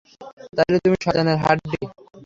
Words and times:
তাইলে 0.57 0.77
তুমি 0.83 0.97
শয়তানের 1.03 1.37
হাড্ডি। 1.43 1.79